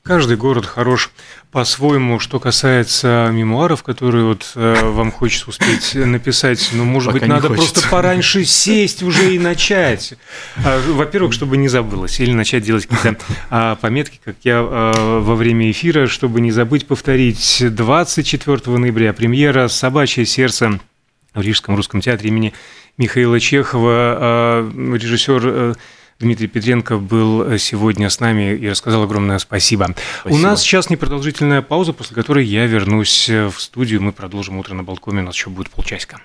Каждый 0.03 0.37
город 0.37 0.67
хорош 0.67 1.09
по-своему, 1.51 2.19
что 2.19 2.39
касается 2.39 3.29
мемуаров, 3.31 3.81
которые 3.81 4.25
вот 4.25 4.51
э, 4.53 4.89
вам 4.89 5.11
хочется 5.11 5.49
успеть 5.49 5.95
написать. 5.95 6.69
Но, 6.73 6.83
может 6.83 7.13
Пока 7.13 7.21
быть, 7.21 7.29
надо 7.29 7.47
хочется. 7.47 7.73
просто 7.73 7.89
пораньше 7.89 8.45
сесть 8.45 9.01
уже 9.01 9.33
и 9.33 9.39
начать. 9.39 10.13
А, 10.63 10.79
во-первых, 10.91 11.33
чтобы 11.33 11.57
не 11.57 11.69
забылось, 11.69 12.19
или 12.19 12.33
начать 12.33 12.63
делать 12.63 12.85
какие-то 12.85 13.17
а, 13.49 13.75
пометки, 13.77 14.19
как 14.23 14.35
я 14.43 14.59
а, 14.59 15.21
во 15.21 15.35
время 15.35 15.71
эфира, 15.71 16.05
чтобы 16.05 16.39
не 16.39 16.51
забыть 16.51 16.85
повторить. 16.85 17.63
24 17.67 18.77
ноября 18.77 19.11
премьера 19.13 19.69
«Собачье 19.69 20.25
сердце» 20.27 20.79
в 21.33 21.41
Рижском 21.41 21.75
русском 21.75 22.01
театре 22.01 22.29
имени 22.29 22.53
Михаила 22.97 23.39
Чехова. 23.39 24.69
Режиссер 24.71 25.41
э, 25.45 25.73
Дмитрий 26.19 26.47
Петренко 26.47 26.97
был 26.97 27.57
сегодня 27.57 28.09
с 28.09 28.19
нами 28.19 28.55
и 28.55 28.69
рассказал 28.69 29.03
огромное 29.03 29.37
спасибо. 29.39 29.95
спасибо. 30.21 30.33
У 30.33 30.41
нас 30.41 30.61
сейчас 30.61 30.89
непродолжительная 30.89 31.61
пауза, 31.61 31.91
после 31.91 32.15
которой 32.15 32.45
я 32.45 32.65
вернусь 32.65 33.27
в 33.29 33.55
студию. 33.57 34.01
Мы 34.01 34.13
продолжим 34.13 34.57
утро 34.57 34.73
на 34.73 34.83
балконе. 34.83 35.21
У 35.21 35.25
нас 35.25 35.35
еще 35.35 35.49
будет 35.49 35.69
полчасика. 35.69 36.21